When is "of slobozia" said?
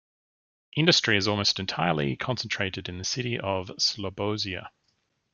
3.39-4.69